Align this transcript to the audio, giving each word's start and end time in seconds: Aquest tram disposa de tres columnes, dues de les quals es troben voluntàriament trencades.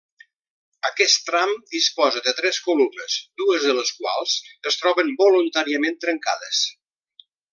Aquest 0.87 1.19
tram 1.27 1.51
disposa 1.75 2.23
de 2.27 2.33
tres 2.39 2.59
columnes, 2.69 3.19
dues 3.43 3.67
de 3.69 3.77
les 3.81 3.93
quals 3.99 4.35
es 4.71 4.81
troben 4.83 5.13
voluntàriament 5.23 6.01
trencades. 6.09 6.65